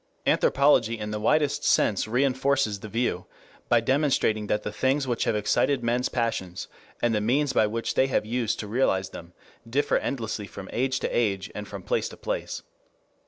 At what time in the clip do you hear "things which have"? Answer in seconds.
4.71-5.35